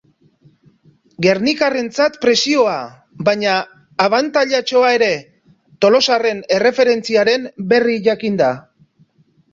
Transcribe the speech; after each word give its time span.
Gernikarrentzat 1.25 2.15
presioa, 2.23 2.77
baina 3.27 3.53
abantailatxoa 4.07 4.89
ere, 4.97 5.11
tolosarren 5.87 6.43
erreferentziaren 6.59 7.47
berri 7.75 8.03
jakinda. 8.09 8.53